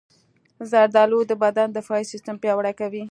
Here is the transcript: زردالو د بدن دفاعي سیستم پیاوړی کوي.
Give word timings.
زردالو 0.71 1.19
د 1.27 1.31
بدن 1.43 1.67
دفاعي 1.71 2.05
سیستم 2.11 2.35
پیاوړی 2.43 2.73
کوي. 2.79 3.03